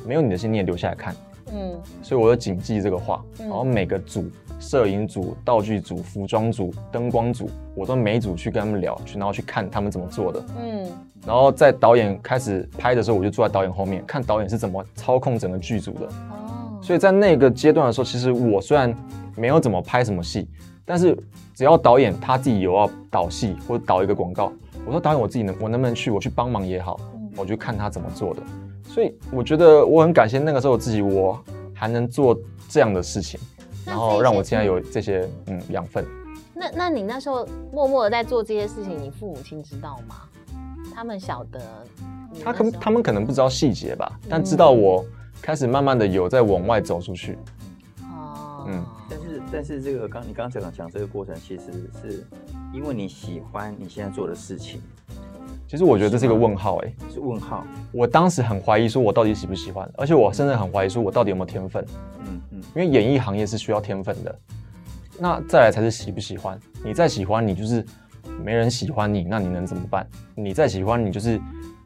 [0.05, 1.15] 没有你的戏，你也留下来看。
[1.53, 10.43] 嗯所以我就谨记这个话，嗯然后每个组，摄影组、道具组、服装组、灯光组，我都每一组去跟他们聊，去然后去看他们怎么做的。
[10.59, 10.89] 嗯
[11.25, 16.05] 然后在导演开始拍的时候，我就坐在导演后面，看导演是怎么操控整个剧组的。
[16.05, 16.40] 哦，
[16.81, 18.93] 所以在那个阶段的时候，其实我虽然
[19.35, 20.47] 没有怎么拍什么戏，
[20.83, 21.17] 但是
[21.53, 24.51] 只要导演他自己有要导戏或者导一个广告，
[24.85, 28.41] 我说导演我自己能我能不能去，我去帮忙也好，嗯我就看他怎么做的。
[28.83, 31.39] 所以我觉得我很感谢那个时候自己，我
[31.73, 33.39] 还能做这样的事情，
[33.85, 36.05] 然后让我现在有这些嗯养分。
[36.53, 40.15] 那那你那时候默默的在做这些事情，你父母亲知道吗？
[40.93, 41.61] 他们晓得
[42.43, 45.05] 他可他们可能不知道细节吧，但知道我
[45.41, 47.37] 开始慢慢的有在往外走出去。
[48.03, 51.65] 哦，嗯但是但是这个刚你刚刚讲讲这个过程，其实
[52.01, 52.25] 是
[52.73, 54.81] 因为你喜欢你现在做的事情，
[55.67, 57.65] 其实我觉得这是一个问号哎、是问号。
[57.91, 61.85] 我当时很怀疑说我到底喜不喜欢，而且我甚至很怀疑说我到底有没有天分。
[62.19, 64.39] 嗯嗯，因为演艺行业是需要天分的。
[65.19, 66.59] 那再来才是喜不喜欢。
[66.83, 67.85] 你再喜欢，你就是
[68.43, 70.07] 没人喜欢你，那你能怎么办？
[70.33, 71.39] 你再喜欢，你就是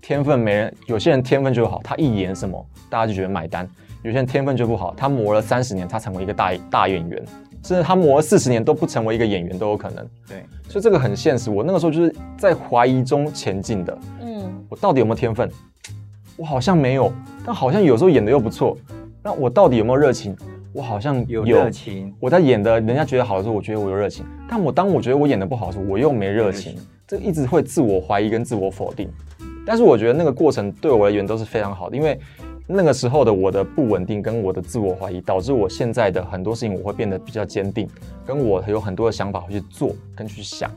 [0.05, 0.71] 天分没人。
[0.85, 3.65] 有些人天分就好，他一演什么，大家就觉得买单；
[4.03, 7.25] 有些人天分就不好，他磨了三十年，他成为一个大大演员，
[7.63, 10.07] 甚至他磨了四十年都不成为一个演员都有可能。
[10.29, 11.49] 对，所以这个很现实。
[11.49, 13.97] 我那个时候就是在怀疑中前进的。
[14.21, 15.49] 嗯我到底有没有天分？
[16.37, 17.11] 我好像没有，
[17.43, 18.77] 但好像有时候演的又不错。
[19.23, 20.37] 那我到底有没有热情？
[20.71, 26.87] 我好像有热情，我在演的，人家觉得好的时候，我觉得我有热情；但我当我觉得我演的不好的时候，我又没热情没热情。
[27.07, 29.09] 这一直会自我怀疑跟自我否定。
[29.65, 32.19] 但是我觉得那个过程对我而言都是非常好的，因为
[32.67, 37.89] 那个时候的我的不稳定跟我的自我怀疑，导致我现在的很多事情我会变得比较坚定，
[38.25, 40.69] 跟我有很多的想法会去做跟去想。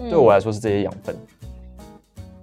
[0.00, 1.16] 嗯对我来说是这些养分。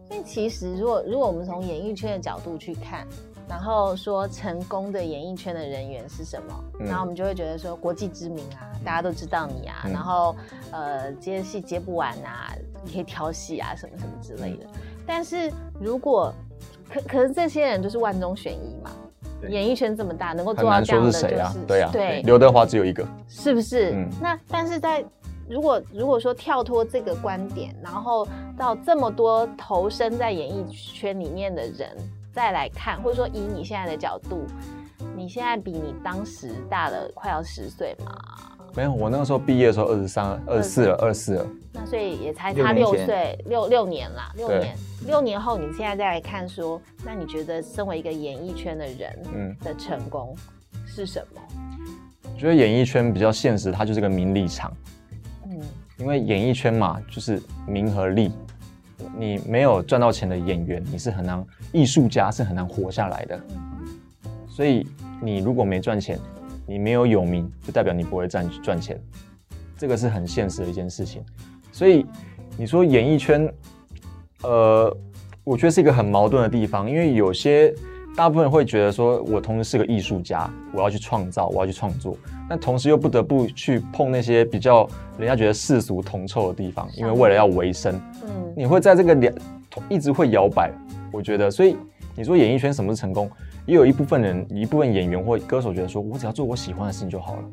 [0.10, 3.08] 所以其实，如果如果我们从演艺圈的角度去看，
[3.48, 10.36] 然后说成功的演艺圈的人员是什么，嗯然后我们就会觉得说国际知名啊，大家都知道你啊，嗯然后
[10.72, 14.66] 呃接戏接不完啊，你可以挑戏啊什么什么之类的。
[15.06, 16.34] 但是如果
[16.90, 18.92] 可可是这些人就是万中选一嘛，
[19.50, 23.92] 演艺圈这么大，能够做到这样的就是谁啊，对啊，对，刘德华只有一个，是不是？
[23.92, 25.04] 嗯那但是在
[25.48, 31.90] 如果如果说跳脱这个观点，然后到这么多投身在演艺圈里面的人
[32.34, 34.46] 再来看，或者说以你现在的角度，
[35.16, 38.12] 你现在比你当时大了快要十岁嘛？
[38.76, 44.76] 没有，我那个时候毕业的时候二十三、二十四了，二十四了，那所以也才差六岁，六六年啦，六年，
[45.08, 50.36] 六年后你现在再来看说，那你觉得身为一个演艺圈的人嗯，的成功
[50.86, 51.42] 是什么？
[52.24, 54.76] 我觉得演艺圈比较现实，它就是个名利场。
[55.46, 55.62] 嗯，
[55.98, 58.30] 因为演艺圈嘛，就是名和利，
[59.18, 63.40] 你没有赚到钱的演员，你是很难，艺术家是很难活下来的。
[64.50, 64.86] 所以
[65.22, 66.20] 你如果没赚钱，
[66.68, 69.00] 你没有有名，就代表你不会赚赚钱，
[69.78, 71.24] 这个是很现实的一件事情。
[71.72, 72.06] 所以
[72.58, 73.52] 你说演艺圈，
[74.44, 74.98] 呃，
[75.44, 77.74] 我觉得是一个很矛盾的地方，因为有些
[78.16, 82.18] 大部分人会觉得说，我同时是个艺术家，我要去创造，我要去创作，
[82.50, 89.34] 但同时又不得不去碰那些比较人家觉得世俗铜臭的地方，因为为了要维生，嗯，你会在这个两
[89.90, 90.72] 一直会摇摆。
[91.12, 91.78] 我觉得，所以
[92.16, 93.30] 你说演艺圈什么是成功，
[93.66, 97.44] 也有一部分人、一部分演员或歌手觉得说，我只要做我喜欢的事情就好了。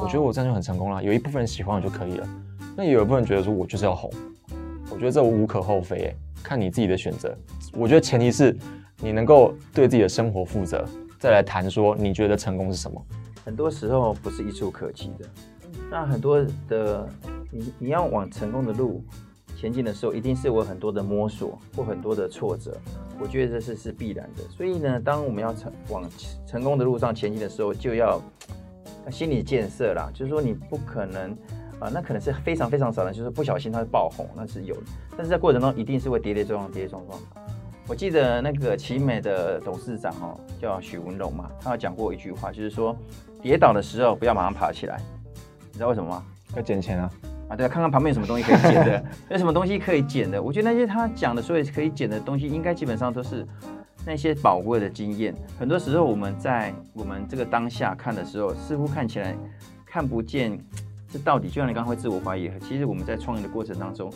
[0.00, 1.02] 我觉得哦我这样就很成功了。
[1.02, 2.28] 有一部分人喜欢我就可以了，
[2.76, 4.10] 那也有一部分人觉得说我就是要红。
[4.90, 7.32] 我觉得这无可厚非，哎，看你自己的选择。
[7.72, 8.56] 我觉得前提是
[8.98, 10.84] 你能够对自己的生活负责，
[11.18, 13.00] 再来谈说你觉得成功是什么。
[13.44, 15.26] 很多时候不是一触可及的。
[15.90, 17.08] 那很多的
[17.50, 19.04] 你你要往成功的路
[19.62, 22.76] 前进的时候，一定是有很多的摸索或很多的挫折。
[23.20, 24.42] 我觉得这是是必然的。
[24.50, 26.02] 所以呢，当我们要成往
[26.44, 28.20] 成功的路上前进的时候，就要
[29.08, 31.36] 心理建设啦，就是说你不可能。
[31.78, 34.82] 啊，那可能是非常非常少的，就是不小心它会爆红，那是有的。
[35.16, 37.18] 但是在过程中一定是会跌跌撞撞，跌跌撞撞。
[37.88, 42.96] 我记得那个奇美的董事长哦，叫许文龙嘛，他有讲过一句话，就是说
[43.40, 45.00] 跌倒的时候不要马上爬起来，
[45.72, 46.24] 你知道为什么吗？
[46.54, 47.10] 要捡钱啊，
[47.52, 50.42] 啊，对啊，看看旁边有什么东西可以捡的， 有什么东西可以捡的。
[50.42, 53.46] 我觉得那些他讲的所有可以捡的东西，应该基本上都是
[54.06, 55.34] 那些宝贵的经验。
[55.58, 59.36] 很多时候我们在我们这个当下看的时候，似乎看起来
[59.84, 60.58] 看不见
[61.12, 64.10] 这到底，就像你刚刚会自我怀疑，其实我们在创业的过程当中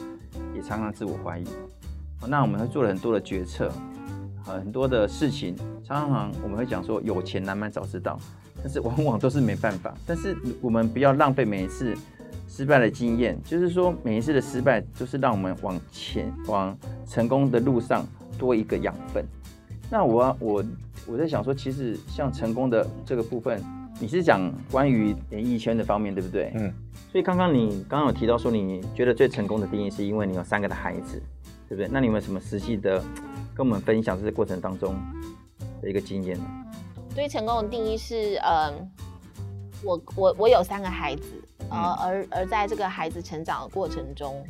[0.54, 1.44] 也常常自我怀疑。
[2.22, 3.70] 哦那我们会做了很多的决策，
[4.44, 8.18] 很多的事情，常常我们会讲说有钱难买早知道，
[8.62, 9.92] 但是往往都是没办法。
[10.06, 11.94] 但是我们不要浪费每一次
[12.56, 16.74] 失败的经验，就是说每一次的失败，就是让我们往前往
[17.06, 18.02] 成功的路上
[18.38, 19.22] 多一个养分。
[19.90, 20.64] 那我要我
[21.06, 23.62] 我在想说，其实像成功的这个部分，
[24.00, 26.50] 你是讲关于演艺圈的方面，对不对？
[26.54, 26.72] 嗯，
[27.12, 31.22] 所以刚刚你刚刚有提到说，你觉得最成功的定义是因为你有三个的孩子，
[31.68, 31.90] 对不对？
[31.92, 32.98] 那你有没有什么实际的
[33.54, 34.94] 跟我们分享这个过程当中
[35.82, 36.44] 的一个经验呢？
[37.14, 38.90] 对成功的定义是，嗯，
[39.84, 41.22] 我我我有三个孩子，
[41.70, 44.44] 呃，嗯而而在这个孩子成长的过程中，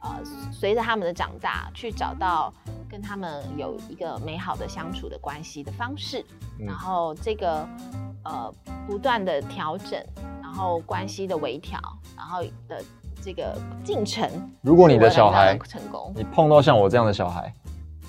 [0.00, 0.20] 呃，
[0.52, 2.52] 随着他们的长大，去找到
[2.88, 6.24] 跟他们有一个美好的相处的关系的方式，
[6.58, 7.66] 嗯然后这个
[8.24, 8.52] 呃
[8.86, 10.02] 不断的调整，
[10.40, 11.80] 然后关系的微调，
[12.16, 12.82] 然后的
[13.22, 14.28] 这个进程。
[14.60, 17.54] 如果你的小孩成功，你碰到像我这样的小孩，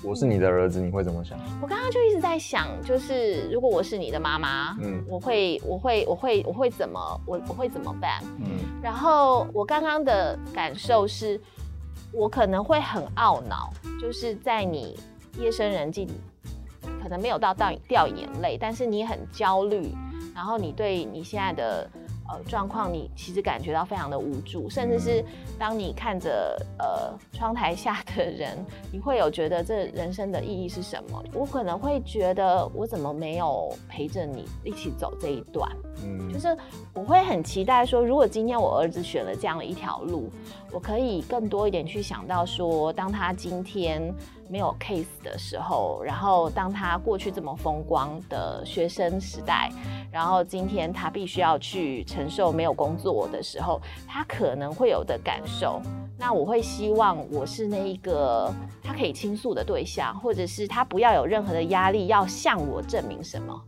[0.04, 1.38] 我是你的儿子，你会怎么想？
[1.62, 8.22] 我刚刚就一直在想，就是如果我是你的妈妈，嗯我会我会我会我会怎么我我会怎么办？
[8.40, 8.46] 嗯
[8.82, 11.40] 然后我刚刚的感受是，
[12.12, 14.98] 我可能会很懊恼，就是在你
[15.38, 16.06] 夜深人静，
[17.02, 19.90] 可能没有到到掉眼泪，但是你很焦虑，
[20.34, 21.90] 然后你对你现在的
[22.28, 25.24] 呃状况，你其实感觉到非常的无助，甚至是
[25.58, 31.22] 当你看着呃窗台下的人，你会有觉得这人生的意义是什么？
[31.32, 35.70] 我可能会觉得我怎么没有陪着你一起走这一段？
[35.96, 36.56] 就嗯是
[36.92, 40.28] 我会很期待说，如果今天我儿子选了这样的一条路，
[40.72, 44.12] 我可以更多一点去想到说，当他今天
[44.48, 49.70] 没有 case 的时候，然后当他过去这么风光的学生时代，
[50.10, 55.80] 然后今天他必须要去承受没有工作的时候，他可能会有的感受。
[56.16, 58.52] 那我会希望我是那一个
[58.82, 63.60] 他可以倾诉的对象，或者是他不要有任何的压力，要向我证明什么。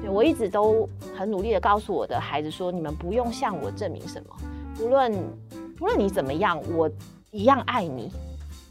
[0.00, 4.36] 对我一直都很努力的告诉我的孩子说，你们不用向我证明什么，
[4.80, 5.12] 无论
[5.80, 6.90] 无论你怎么样，我
[7.30, 8.10] 一样爱你。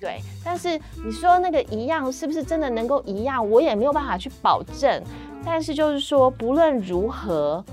[0.04, 5.02] 对，但是你说那个一样是不是真的能够一样，我也没有办法去保证。
[5.46, 7.64] 但是就是说，不论如何，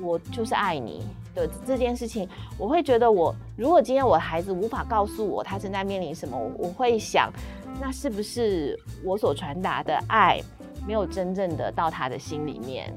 [0.00, 7.32] 我就是爱你的这件事情，我会觉得我如果今天我的孩子无法告诉我他正在面临什么，我会想，
[7.80, 10.40] 那是不是我所传达的爱
[10.84, 12.92] 没有真正的到他的心里面？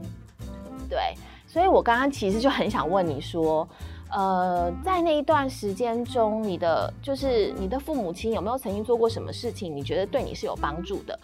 [0.89, 1.13] 对，
[1.45, 3.69] 所以我刚刚其实就很想问你说。
[4.11, 9.75] 呃，在那一段时间中，你的就是你的父母亲有没有曾经做过什么事情？
[9.75, 11.17] 你觉得对你是有帮助的，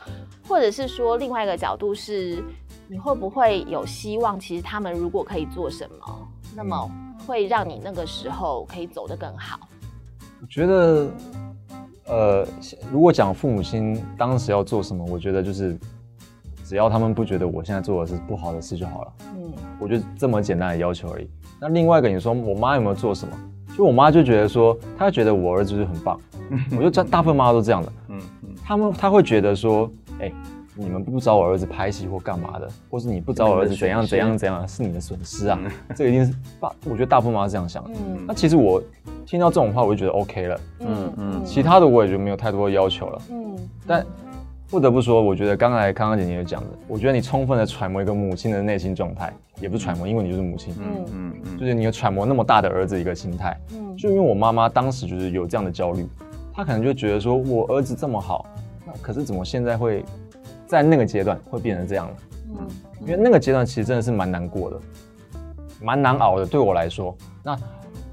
[0.47, 2.43] 或者是说另外一个角度是，
[2.87, 4.39] 你会不会有希望？
[4.39, 6.89] 其实他们如果可以做什么，那么
[7.25, 9.59] 会让你那个时候可以走得更好。
[10.41, 11.09] 我觉得，
[12.05, 12.47] 呃，
[12.91, 15.75] 如果讲父母亲当时要做什么，我觉得就是
[16.63, 19.13] 只要他们不觉得我现在做的是不好的事就好了。
[19.35, 21.27] 嗯，我觉得这么简单的要求而已。
[21.59, 23.33] 那另外一个，你说我妈有没有做什么？
[23.77, 26.19] 就我妈就觉得说，她觉得我儿子就是很棒。
[26.71, 27.91] 我觉得 大部分妈妈都这样的。
[28.09, 29.89] 嗯嗯，他们他会觉得说，
[30.19, 30.31] 哎，
[30.75, 35.59] 你们不找我儿子拍戏或干嘛的，或是你不找我儿子怎样怎样怎样，是你的损失啊。
[35.95, 37.89] 这一定是爸，我觉得大部分妈妈是这样想的。
[38.27, 38.81] 那其实我
[39.25, 40.59] 听到这种话，我就觉得 OK 了。
[40.79, 43.21] 嗯嗯，其他的我也就没有太多要求了。
[43.31, 44.05] 嗯，但。
[44.69, 56.07] 不得不说，我觉得刚才康康姐姐讲的，我觉得你充分的揣摩一个母亲的内心状态，也不是揣摩，因为你就是母亲，嗯嗯嗯，就是你有揣摩那么大的儿子一个心态，嗯，就因为我妈妈当时就是有这样的焦虑，
[56.53, 58.45] 她可能就觉得说我儿子这么好，
[58.85, 60.03] 那可是怎么现在会
[60.65, 62.15] 在那个阶段会变成这样了？
[62.57, 62.67] 嗯，
[63.01, 64.79] 因为那个阶段其实真的是蛮难过的，
[65.81, 67.57] 蛮难熬的，对我来说，那。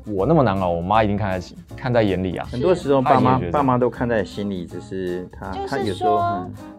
[0.07, 2.47] 我那么难熬，我妈一定看在起，看在眼里啊。
[2.51, 6.19] 很多时候，爸妈爸妈都看在心里，只是他他有时候，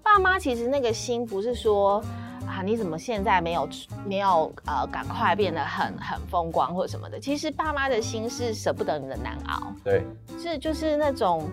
[0.04, 2.04] 爸妈其实那个心不是说
[2.46, 3.70] 啊，你怎么现在没有
[4.06, 7.20] 没有呃，赶快变得很很风光或者什么的。
[7.20, 10.04] 其实爸妈的心是舍不得你的难熬，对，
[10.38, 11.44] 是就是那种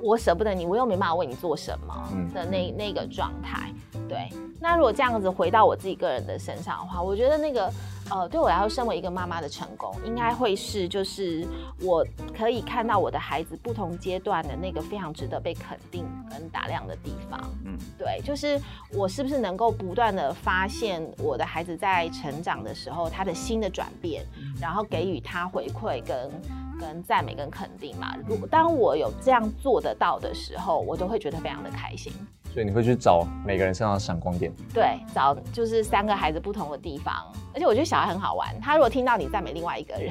[0.00, 3.70] 我舍不得你，我又没办法为你做什么的那那个状态。
[4.08, 4.28] 对，
[4.60, 7.70] 那如果这样子回到我自己个人的身上的话，我觉得那个。
[8.10, 11.46] 呃，对我来说，身为一个妈妈的成功，应该会是就是
[11.80, 17.40] 我可以看到我的孩子不同阶段的那个非常值得被肯定跟打量的地方。
[17.64, 18.60] 嗯，对，就是
[18.92, 24.24] 我是不是能够不断的发现我的孩子在成长的时候他的新的转变，
[24.60, 26.30] 然后给予他回馈跟
[26.78, 28.14] 跟赞美跟肯定嘛？
[28.26, 32.12] 如果当我有这样做得到的时候，我都会觉得非常的开心。
[32.56, 37.14] 所以你会去找每个人身上的闪光点，对，找就是三个孩子不同的地方。
[37.52, 40.10] 而且我觉得小孩很好玩，他如果听到你赞美另外一个人，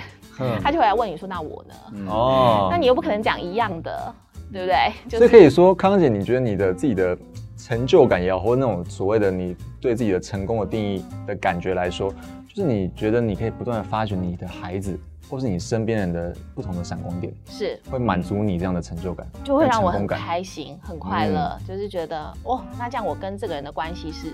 [0.62, 1.74] 他就会来问你说：“那我呢？”
[2.08, 4.14] 哦，那你又不可能讲一样的，
[4.54, 5.18] 对不对？
[5.18, 7.18] 所以可以说，康姐，你觉得你的自己的
[7.58, 12.14] 成就感也好，或者那种所谓的你对自己的成功的定义的感觉来说，
[12.48, 14.96] 就是你觉得你可以不断的发掘你的孩子。
[15.30, 24.34] 或是你身边人的不同的闪光点，是会满足你这样的成就感，就会让我很开心、很快乐，就是觉得哦，那这样我跟这个人的关系是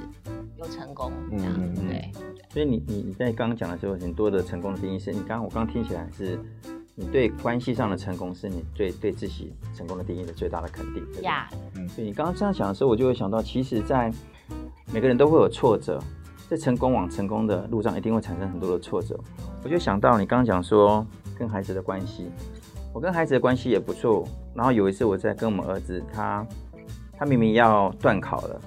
[0.58, 2.12] 有成功，这样对。
[2.50, 6.38] 所以你你你在刚刚讲的时候，很多的成功的定义是你刚刚我刚刚听起来是，
[6.96, 11.24] 你对关系上的成功是你对对自己成功的定义的最大的肯定。
[11.24, 14.12] 呀，嗯，所以你刚刚这样讲的时候，我就会想到，其实，在
[14.92, 16.02] 每个人都会有挫折。
[16.52, 19.18] 在成功往成功的路上，一定会产生很多的挫折。
[19.64, 21.06] 我就想到你刚刚讲说
[21.40, 22.30] 跟孩子的关系，
[22.92, 24.28] 我跟孩子的关系也不错。
[24.54, 26.46] 然后有一次我在跟我们儿子，他
[27.18, 28.60] 他明明要断考了，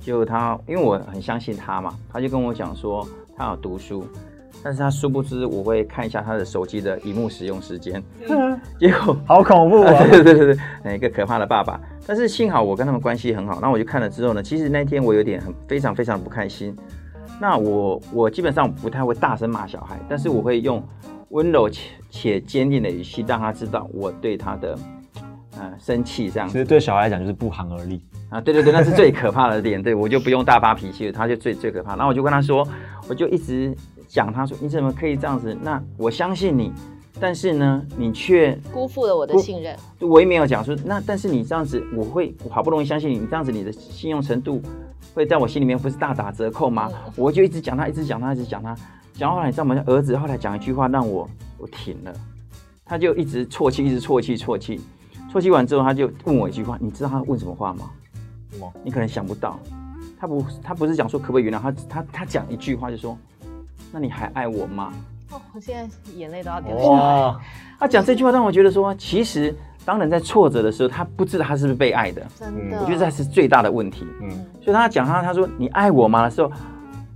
[0.00, 4.04] 就他因为我很相信他嘛，他就跟我讲说他要读书，
[4.62, 8.02] 但是他殊不知我会看一下他的手机的荧幕使用时间，
[8.78, 10.04] 结果好恐怖啊！
[10.12, 11.80] 对对对对，一个可怕的爸爸。
[12.06, 16.76] 但是幸好我跟他们关系很好，那我就看了之后呢，其实那天我有点很非常非常不开心。
[17.40, 20.80] 那我我基本上不太会大声骂小孩，但是我会用
[21.30, 24.78] 温柔且且坚定的语气让他知道我对他的
[25.58, 26.46] 呃生气这样。
[26.48, 29.82] 其实对小孩来讲就是不寒而栗啊，对对对，那是最可怕的 点。
[29.82, 31.96] 对我就不用大发脾气了，他就最最可怕。
[31.96, 32.66] 然后我就跟他说，
[33.08, 33.74] 我就一直
[34.06, 35.56] 讲，他说你怎么可以这样子？
[35.62, 36.72] 那我相信你，
[37.18, 39.76] 但是呢，你却辜负了我的信任。
[39.98, 44.62] 我也没有讲说那，但是你这样子，我会我好不容易相信你，你这样子你的信用程度。
[45.12, 46.88] 会在我心里面不是大打折扣吗？
[47.16, 48.76] 我就一直讲他，一直讲他，一直讲他。
[49.12, 49.82] 讲后来，你知道吗？
[49.86, 52.12] 儿子后来讲一句话让我我停了，
[52.84, 54.80] 他就一直啜泣，一直啜泣，啜泣，
[55.32, 57.90] 啜泣完之后，他就问我一句话，你知道他问什么话吗？
[58.52, 58.72] 什么？
[58.84, 59.58] 你可能想不到，
[60.16, 63.18] 他不，他不是讲说可不可以原谅他，他他讲一句话就说，
[63.90, 64.92] 那你还爱我吗？
[65.30, 67.34] 哦，我现在眼泪都要掉下来。
[67.78, 69.54] 他讲这句话让我觉得说，其实。
[69.82, 74.06] 当人在挫折的时候，他不知道他是不是被爱的，真的，我觉得这是最大的问题。
[74.20, 76.52] 嗯，所以他讲他他说你爱我吗的时候，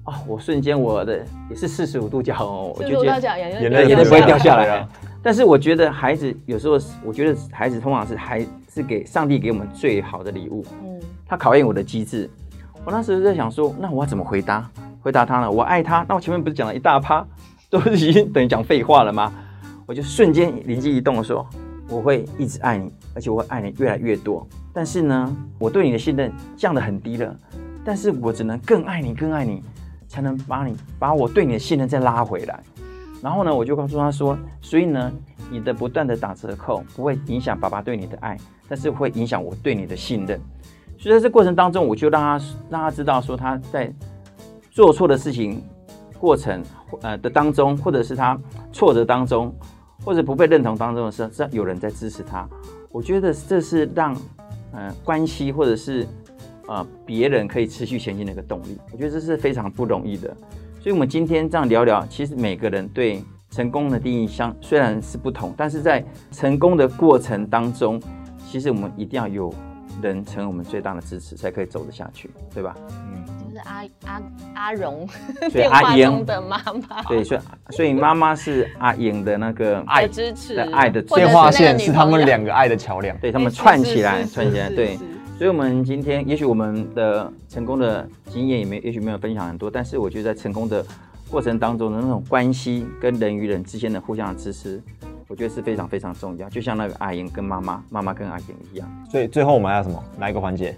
[0.05, 4.89] 哦，我瞬间我的也是四十五度角哦，我就觉得眼泪眼泪不会掉下来了。
[5.23, 10.65] 但是我觉得孩子有时候，我觉得孩子通常是还是给上帝给我们最好的礼物。
[10.83, 10.99] 嗯
[11.29, 12.29] 他考验我的机智。
[12.83, 14.69] 我那时候在想说，那我要怎么回答？
[15.03, 15.51] 回答他呢？
[15.51, 16.05] 我爱他。
[16.09, 17.25] 那我前面不是讲了一大趴，
[17.75, 19.33] 都已经等于讲废话了吗？
[19.85, 21.45] 我就瞬间灵机一动说，
[21.89, 24.47] 我会一直爱你，而且我会爱你越来越多。
[24.73, 27.37] 但是呢，我对你的信任降得很低了。
[27.85, 29.61] 但是我只能更爱你，更爱你，
[30.07, 32.63] 才能把你把我对你的信任再拉回来。
[33.21, 35.13] 然后呢，我就告诉他说，所以呢，
[35.51, 40.41] 你的不断的打折扣不会影响爸爸对你的爱，但是会影响我对你的信任。
[40.97, 43.93] 所以在这过程当中，我就让他让他知道说他在
[44.71, 45.63] 做错的事情
[46.25, 46.63] 过程
[47.03, 48.39] 呃的当中，或者是他
[48.73, 49.55] 挫折当中，
[50.03, 52.49] 或者不被认同当中的时候，是有人在支持他。
[52.91, 54.17] 我觉得这是让
[54.73, 56.07] 呃关系或者是
[56.67, 58.79] 呃别人可以持续前进的一个动力。
[58.91, 60.35] 我觉得这是非常不容易的。
[60.81, 66.03] 所以，我们今天这样聊聊，其实每个人对成功的定义相虽然是不同，但是在
[66.33, 68.01] 成功的过程当中，
[68.51, 69.53] 其实我们一定要有
[70.01, 72.75] 人成为我们最大的支持，才可以走得下去，对吧？
[73.13, 74.23] 嗯是阿阿
[74.55, 75.07] 阿荣
[75.41, 77.41] 所以 电话阿英中的妈妈对，所以
[77.71, 83.17] 所以妈妈是阿英的那个爱的支持的爱的电话线是他们两个爱的桥梁。
[83.19, 84.99] 对他们串起来，串起来，对。
[85.37, 90.85] 所以，我们今天也许我们的成功的经验也没，也许没有分享很多，但是我觉得在成功的
[91.29, 94.81] 过程当中的那种关系跟人与人之间的互相的支持，
[95.27, 96.49] 我觉得是非常非常重要。
[96.49, 98.89] 就像那个阿英跟妈妈，妈妈跟阿英一样。
[99.11, 100.01] 所以最后我们还有什么？
[100.17, 100.71] 哪一个环节？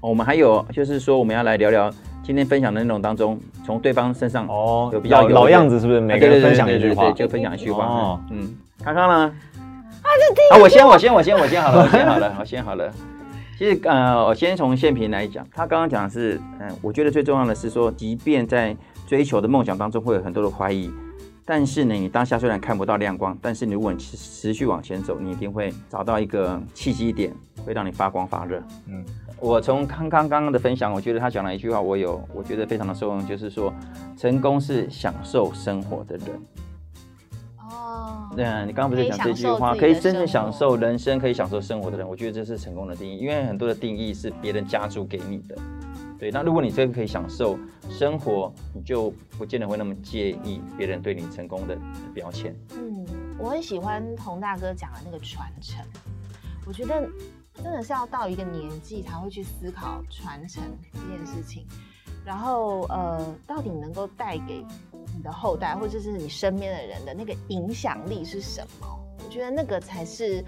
[0.00, 1.90] 哦我们还有就是说，我们要来聊聊
[2.22, 6.00] 今天分享的内容当中，从对方身上哦有比较有老老样子是不是？
[6.00, 7.84] 每个人分享一句话就分享一句话。
[7.84, 9.34] 哦嗯，康康呢？
[10.02, 12.92] 啊，我先，我先，我先，我先好了，我先好了， 我先好了。
[13.58, 20.90] 其实，呃，我先从现平来讲，他刚刚讲的是，嗯、我觉得最重要的是说，即便在追求的梦想当中会有很多的怀疑，
[21.44, 27.34] 但是呢，你当下虽然看不到亮光，但是你如果你持持续往前走，你一定会找到一个契机点，
[27.66, 28.62] 会让你发光发热。
[28.86, 29.04] 嗯，
[29.40, 33.74] 我从刚刚刚刚的分享，我觉得他讲了一句话，我有我觉得非常的受用，就是说，
[34.16, 36.28] 成功是享受生活的人。
[37.58, 43.18] 哦，对啊，你刚刚不是讲这句话，可以真正享受人生，可以享受生活的人，我觉得这是成功的定义。
[43.18, 45.56] 因为很多的定义是别人加注给你的。
[46.22, 47.58] 对，那如果你真的可以享受
[47.90, 51.76] 生活，你就不见得会那么介意别人对你成功的
[52.14, 52.54] 标签。
[52.76, 53.04] 嗯，
[53.40, 55.84] 我很喜欢洪大哥讲的那个传承，
[56.64, 57.10] 我觉得
[57.54, 60.62] 真的是要到一个年纪才会去思考传承
[60.92, 61.66] 这件事情，
[62.24, 64.64] 然后呃，到底能够带给
[65.16, 68.86] 你的后代或者是你身边的人的那个影响力是什么？
[69.24, 70.40] 我觉得那个才是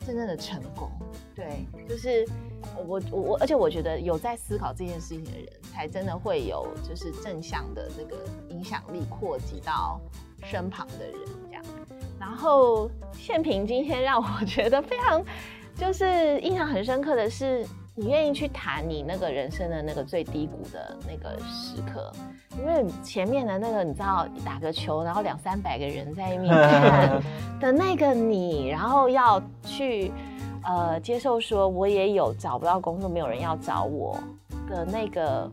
[0.00, 0.92] 真正的成功。
[1.34, 2.28] 对，就是
[2.76, 8.16] 我我我，而且我觉得有在思考这件事情的人，才真的会有就是正向的这个
[8.48, 10.00] 影响力扩及到
[10.42, 11.14] 身旁的人
[11.48, 11.62] 这样。
[12.18, 15.22] 然后宪平今天让我 觉得非常
[15.74, 22.12] 就是印象很深刻的是，你愿意去谈你那个人生的那个最低谷的那个时刻，
[22.58, 27.22] 因为前面的那个你知道打个球，然后两三百个人在那边看
[27.60, 30.10] 的那个你，然后要去
[30.66, 34.18] 呃接受说我也有找不到工作，没有人要找我
[34.68, 35.52] 的那个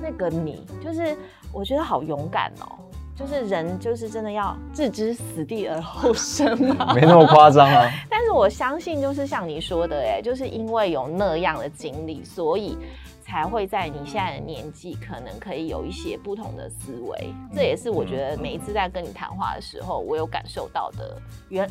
[0.00, 1.16] 那个你，就是
[1.52, 2.78] 我觉得好勇敢哦。
[3.16, 6.94] 就是人，就是真的要置之死地而后生嘛。
[6.94, 7.90] 没那么夸张啊。
[8.08, 12.78] 但是我相信，就是像你说的，哎，就是因为有那样的经历，所以
[13.20, 17.34] 才会在你现在的年纪，可能可以有一些不同的思维。
[17.52, 21.20] 这也是我觉得每一次在跟你谈话的时候，我有感受到的。
[21.48, 21.68] 原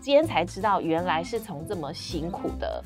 [0.00, 2.84] 今天才知道，原来是从这么辛苦的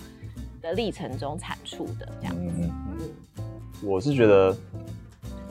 [0.60, 2.36] 的历程中产出的，这样。
[2.38, 3.44] 嗯嗯，
[3.82, 4.56] 我是觉得，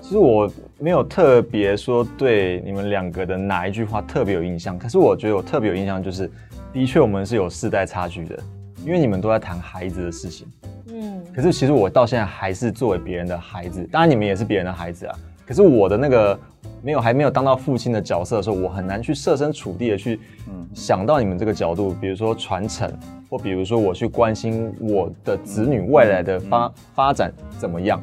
[0.01, 6.29] 其实我没有特别说对你们两个的哪一句话特别有印象，可是我觉得我特别有印象，就是
[6.73, 8.37] 的确我们是有世代差距的，
[8.83, 10.47] 因为你们都在谈孩子的事情，
[10.87, 15.15] 嗯可是其实我到现在还是作为别人的孩子，当然你们也是别人的孩子啊。
[15.45, 16.39] 可是我的那个
[16.83, 20.19] 没有还没有当到父亲的角色的时候，我很难去设身处地的去
[20.73, 22.91] 想到你们这个角度，比如说传承，
[23.29, 28.01] 或比如说我去关心我的子女未来的发发展怎么样，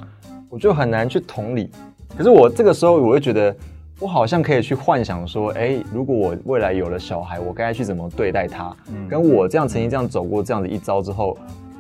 [0.48, 1.70] 我就很难去同理。
[2.16, 3.54] 可是我这个时候，我会觉得
[4.00, 8.74] 我好像可以去幻想说，哎，如果我未来有了小孩，我该去怎么对待他？
[9.08, 11.36] 跟我这样曾经这样走过这样子一遭之后，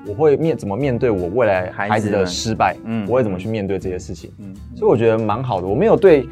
[0.06, 2.76] 我会面怎么面对我未来孩子的失败？
[2.84, 4.32] 嗯我会怎么去面对这些事情？
[4.38, 5.66] 嗯所以我觉得蛮好的。
[5.66, 6.28] 我没有对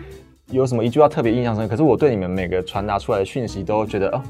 [0.52, 4.22] 有什么一句话特别印象深刻，可是我对你们每个传达出来的讯息都觉得哦，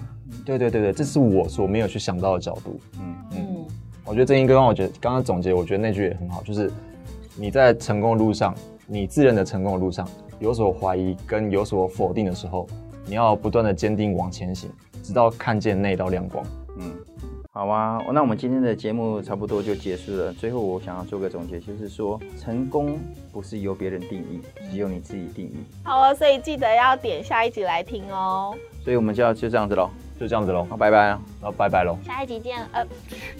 [0.46, 2.80] 对对对对，这是我所没有去想到的角度。
[2.98, 3.66] 嗯嗯
[4.04, 6.72] 我觉得正英哥让我觉得刚刚总结，我觉得那句也很好，就是
[7.36, 8.54] 你在成功的路上，
[8.86, 10.08] 你自认的成功的路上
[10.38, 12.66] 有所怀疑跟有所否定的时候，
[13.04, 14.70] 你要不断的坚定往前行，
[15.02, 16.42] 直到看见那道亮光。
[16.78, 16.92] 嗯，
[17.56, 20.30] 好啊，那我们今天的节目差不多就结束了。
[20.30, 22.98] 最后我想要做个总结，就是说成功
[23.32, 25.64] 不是由别人定义，只有你自己定义。
[25.82, 28.54] 好啊，所以记得要点下一集来听哦。
[28.84, 29.88] 所以我们就要就这样子喽，
[30.18, 31.18] 就这样子喽，那，拜拜啊。
[31.42, 31.96] 那拜拜喽。
[32.06, 32.84] 下一集见，呃，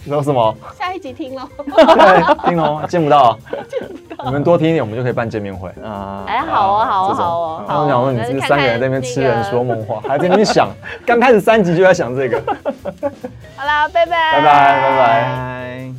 [0.05, 0.55] 说什么？
[0.79, 1.49] 下一集听喽。
[1.57, 5.71] 对，听哦， 见不到，见不到你们多听一点，我们就可以办见面会。
[5.83, 10.69] 啊、哎，好哦，好哦，好哦，然后讲说你这三个人在那边痴人那个说梦话，还在那边想，
[11.07, 12.43] 刚开始三集就在想这个。
[13.57, 15.96] 好啦，拜拜，拜拜拜拜拜。